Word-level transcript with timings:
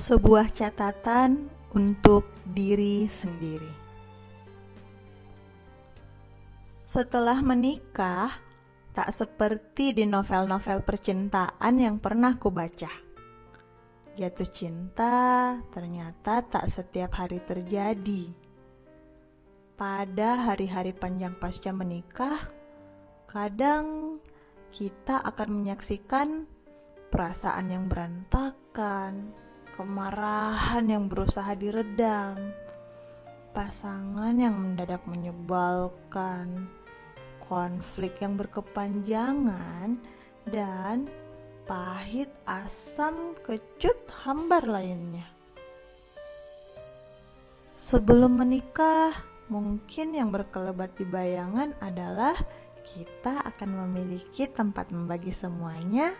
Sebuah 0.00 0.48
catatan 0.56 1.52
untuk 1.76 2.32
diri 2.48 3.04
sendiri. 3.04 3.68
Setelah 6.88 7.44
menikah, 7.44 8.32
tak 8.96 9.12
seperti 9.12 9.92
di 9.92 10.08
novel-novel 10.08 10.88
percintaan 10.88 11.76
yang 11.76 12.00
pernah 12.00 12.32
kubaca. 12.40 12.88
Jatuh 14.16 14.48
cinta 14.48 15.60
ternyata 15.68 16.48
tak 16.48 16.72
setiap 16.72 17.20
hari 17.20 17.44
terjadi. 17.44 18.32
Pada 19.76 20.48
hari-hari 20.48 20.96
panjang 20.96 21.36
pasca 21.36 21.76
menikah, 21.76 22.48
kadang 23.28 24.16
kita 24.72 25.20
akan 25.28 25.60
menyaksikan 25.60 26.48
perasaan 27.12 27.68
yang 27.68 27.84
berantakan, 27.84 29.36
kemarahan 29.80 30.84
yang 30.84 31.08
berusaha 31.08 31.56
diredam, 31.56 32.52
pasangan 33.56 34.36
yang 34.36 34.52
mendadak 34.52 35.00
menyebalkan, 35.08 36.68
konflik 37.40 38.20
yang 38.20 38.36
berkepanjangan, 38.36 39.96
dan 40.44 41.08
pahit, 41.64 42.28
asam, 42.44 43.32
kecut, 43.40 43.96
hambar 44.20 44.68
lainnya. 44.68 45.24
Sebelum 47.80 48.36
menikah, 48.36 49.16
mungkin 49.48 50.12
yang 50.12 50.28
berkelebat 50.28 50.92
di 51.00 51.08
bayangan 51.08 51.72
adalah 51.80 52.36
kita 52.84 53.48
akan 53.48 53.88
memiliki 53.88 54.44
tempat 54.44 54.92
membagi 54.92 55.32
semuanya 55.32 56.12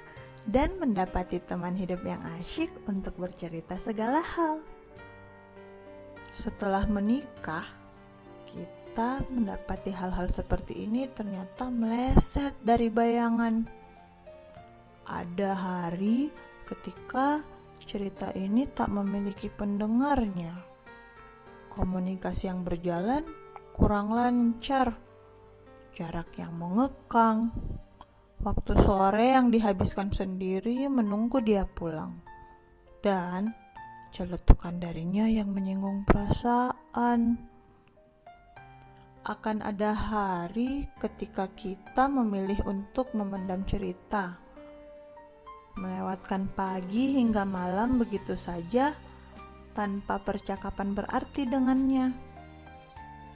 dan 0.49 0.81
mendapati 0.81 1.43
teman 1.45 1.77
hidup 1.77 2.01
yang 2.05 2.21
asyik 2.41 2.73
untuk 2.89 3.17
bercerita 3.21 3.77
segala 3.77 4.25
hal. 4.25 4.65
Setelah 6.33 6.87
menikah, 6.89 7.67
kita 8.49 9.21
mendapati 9.29 9.93
hal-hal 9.93 10.33
seperti 10.33 10.87
ini 10.89 11.11
ternyata 11.13 11.69
meleset 11.69 12.57
dari 12.65 12.89
bayangan. 12.89 13.67
Ada 15.11 15.51
hari 15.53 16.31
ketika 16.65 17.43
cerita 17.83 18.31
ini 18.39 18.65
tak 18.71 18.89
memiliki 18.95 19.51
pendengarnya. 19.51 20.55
Komunikasi 21.71 22.51
yang 22.51 22.63
berjalan 22.63 23.27
kurang 23.75 24.15
lancar, 24.15 24.99
jarak 25.95 26.31
yang 26.39 26.55
mengekang, 26.59 27.51
Waktu 28.41 28.73
sore 28.89 29.37
yang 29.37 29.53
dihabiskan 29.53 30.17
sendiri 30.17 30.89
menunggu 30.89 31.45
dia 31.45 31.69
pulang. 31.69 32.25
Dan 33.05 33.53
celetukan 34.17 34.81
darinya 34.81 35.29
yang 35.29 35.53
menyinggung 35.53 36.09
perasaan. 36.09 37.37
Akan 39.29 39.61
ada 39.61 39.93
hari 39.93 40.89
ketika 41.05 41.53
kita 41.53 42.09
memilih 42.09 42.65
untuk 42.65 43.13
memendam 43.13 43.61
cerita. 43.69 44.41
Melewatkan 45.77 46.49
pagi 46.57 47.21
hingga 47.21 47.45
malam 47.45 48.01
begitu 48.01 48.41
saja 48.41 48.97
tanpa 49.77 50.17
percakapan 50.17 50.97
berarti 50.97 51.45
dengannya. 51.45 52.17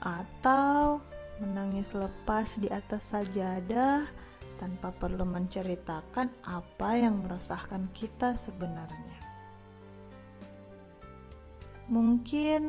Atau 0.01 0.97
menangis 1.37 1.93
lepas 1.93 2.57
di 2.57 2.73
atas 2.73 3.13
sajadah 3.13 4.25
tanpa 4.55 4.91
perlu 4.95 5.23
menceritakan 5.27 6.31
apa 6.47 6.89
yang 6.95 7.23
meresahkan 7.23 7.91
kita 7.91 8.39
sebenarnya. 8.39 9.19
Mungkin 11.85 12.63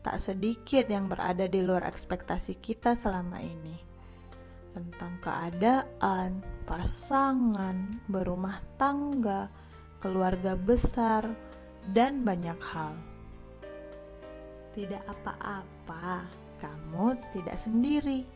tak 0.00 0.22
sedikit 0.22 0.86
yang 0.86 1.10
berada 1.10 1.44
di 1.50 1.60
luar 1.60 1.84
ekspektasi 1.84 2.56
kita 2.62 2.94
selama 2.94 3.42
ini 3.42 3.76
tentang 4.76 5.16
keadaan, 5.24 6.44
pasangan, 6.68 7.96
berumah 8.12 8.60
tangga, 8.76 9.48
keluarga 10.04 10.52
besar, 10.52 11.24
dan 11.96 12.20
banyak 12.20 12.60
hal. 12.60 12.92
Tidak 14.76 15.00
apa-apa, 15.08 16.28
kamu 16.60 17.16
tidak 17.32 17.56
sendiri 17.56 18.35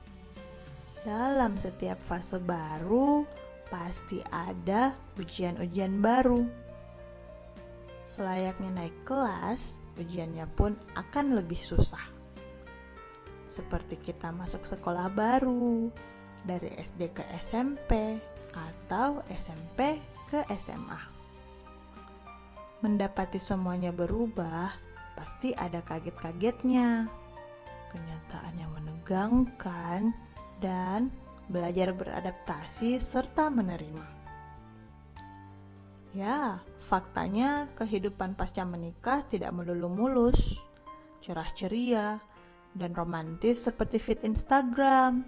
dalam 1.04 1.56
setiap 1.56 1.96
fase 2.04 2.36
baru, 2.36 3.24
pasti 3.72 4.20
ada 4.28 4.92
ujian-ujian 5.16 6.00
baru. 6.04 6.44
Selayaknya 8.04 8.70
naik 8.74 8.96
kelas, 9.06 9.78
ujiannya 9.96 10.44
pun 10.52 10.76
akan 10.98 11.38
lebih 11.38 11.60
susah. 11.62 12.02
Seperti 13.48 13.96
kita 13.98 14.34
masuk 14.34 14.66
sekolah 14.66 15.08
baru, 15.10 15.88
dari 16.44 16.74
SD 16.76 17.16
ke 17.16 17.24
SMP, 17.44 18.18
atau 18.52 19.22
SMP 19.30 20.02
ke 20.28 20.42
SMA. 20.58 21.00
Mendapati 22.80 23.36
semuanya 23.36 23.92
berubah, 23.92 24.72
pasti 25.14 25.52
ada 25.52 25.84
kaget-kagetnya. 25.84 27.06
Kenyataan 27.90 28.54
yang 28.56 28.72
menegangkan 28.72 30.29
dan 30.60 31.10
belajar 31.50 31.90
beradaptasi 31.90 33.02
serta 33.02 33.50
menerima. 33.50 34.06
Ya, 36.14 36.62
faktanya 36.86 37.70
kehidupan 37.74 38.38
pasca 38.38 38.62
menikah 38.62 39.26
tidak 39.26 39.50
melulu 39.54 39.90
mulus, 39.90 40.58
cerah 41.22 41.50
ceria, 41.54 42.22
dan 42.74 42.94
romantis 42.94 43.66
seperti 43.66 43.98
feed 43.98 44.20
Instagram, 44.22 45.26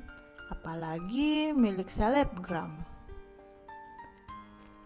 apalagi 0.51 1.51
milik 1.55 1.91
selebgram. 1.91 2.71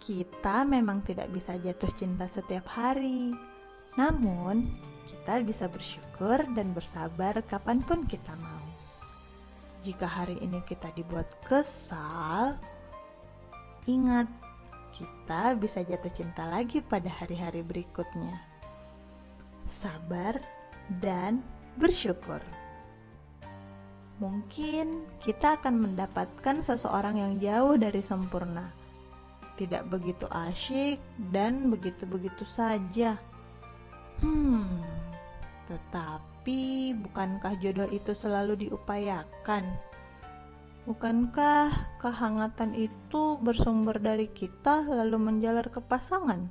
Kita 0.01 0.63
memang 0.63 1.03
tidak 1.03 1.33
bisa 1.33 1.59
jatuh 1.59 1.91
cinta 1.97 2.31
setiap 2.31 2.69
hari, 2.77 3.35
namun 3.99 4.69
kita 5.11 5.43
bisa 5.43 5.67
bersyukur 5.67 6.47
dan 6.55 6.71
bersabar 6.71 7.43
kapan 7.43 7.83
pun 7.83 8.07
kita 8.07 8.37
mau. 8.39 8.66
Jika 9.87 10.11
hari 10.11 10.43
ini 10.43 10.59
kita 10.67 10.91
dibuat 10.99 11.31
kesal, 11.47 12.59
ingat 13.87 14.27
kita 14.91 15.55
bisa 15.55 15.79
jatuh 15.87 16.11
cinta 16.11 16.43
lagi 16.43 16.83
pada 16.83 17.07
hari-hari 17.07 17.63
berikutnya. 17.63 18.35
Sabar 19.71 20.43
dan 20.99 21.39
bersyukur. 21.79 22.43
Mungkin 24.19 25.07
kita 25.23 25.55
akan 25.63 25.79
mendapatkan 25.79 26.67
seseorang 26.67 27.23
yang 27.23 27.39
jauh 27.39 27.79
dari 27.79 28.03
sempurna, 28.03 28.75
tidak 29.55 29.87
begitu 29.87 30.27
asyik 30.27 30.99
dan 31.31 31.71
begitu-begitu 31.71 32.43
saja. 32.43 33.15
Hmm, 34.19 34.83
tetapi 35.67 36.37
tapi 36.47 36.95
bukankah 36.95 37.59
jodoh 37.59 37.91
itu 37.91 38.15
selalu 38.15 38.55
diupayakan? 38.71 39.67
Bukankah 40.87 41.99
kehangatan 41.99 42.71
itu 42.79 43.35
bersumber 43.43 43.99
dari 43.99 44.31
kita 44.31 44.87
lalu 44.87 45.19
menjalar 45.19 45.67
ke 45.67 45.83
pasangan? 45.83 46.47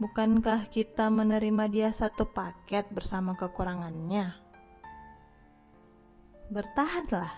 Bukankah 0.00 0.72
kita 0.72 1.12
menerima 1.12 1.68
dia 1.68 1.92
satu 1.92 2.32
paket 2.32 2.88
bersama 2.88 3.36
kekurangannya? 3.36 4.32
Bertahanlah. 6.48 7.36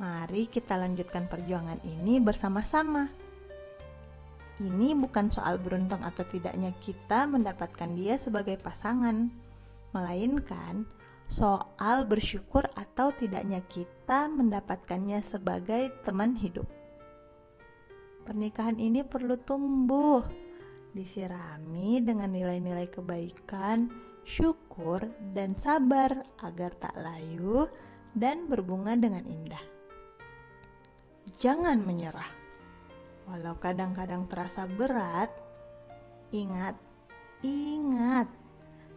Mari 0.00 0.48
kita 0.48 0.80
lanjutkan 0.80 1.28
perjuangan 1.28 1.84
ini 1.84 2.24
bersama-sama. 2.24 3.25
Ini 4.56 4.96
bukan 4.96 5.28
soal 5.28 5.60
beruntung 5.60 6.00
atau 6.00 6.24
tidaknya 6.24 6.72
kita 6.80 7.28
mendapatkan 7.28 7.92
dia 7.92 8.16
sebagai 8.16 8.56
pasangan 8.56 9.28
melainkan 9.92 10.88
soal 11.28 12.08
bersyukur 12.08 12.64
atau 12.72 13.12
tidaknya 13.12 13.60
kita 13.68 14.32
mendapatkannya 14.32 15.20
sebagai 15.20 15.92
teman 16.08 16.32
hidup. 16.38 16.64
Pernikahan 18.24 18.80
ini 18.80 19.04
perlu 19.04 19.38
tumbuh, 19.44 20.24
disirami 20.96 22.00
dengan 22.00 22.32
nilai-nilai 22.32 22.88
kebaikan, 22.90 23.92
syukur, 24.24 25.04
dan 25.36 25.54
sabar 25.60 26.24
agar 26.42 26.74
tak 26.80 26.96
layu 26.96 27.68
dan 28.16 28.48
berbunga 28.50 28.96
dengan 28.96 29.22
indah. 29.28 29.62
Jangan 31.38 31.84
menyerah, 31.84 32.45
walau 33.26 33.54
kadang-kadang 33.58 34.26
terasa 34.30 34.66
berat. 34.66 35.30
Ingat, 36.34 36.74
ingat 37.46 38.26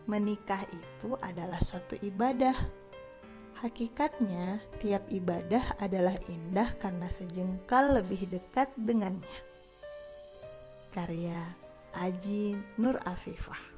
menikah 0.10 0.66
itu 0.74 1.14
adalah 1.22 1.62
suatu 1.62 1.94
ibadah. 2.02 2.58
Hakikatnya, 3.62 4.64
tiap 4.81 5.06
ibadah 5.12 5.78
adalah 5.78 6.18
indah 6.26 6.74
karena 6.81 7.12
sejengkal 7.14 8.02
lebih 8.02 8.26
dekat 8.31 8.72
dengannya. 8.80 9.38
Karya 10.90 11.38
Aji 11.94 12.58
Nur 12.81 12.98
Afifah. 13.06 13.69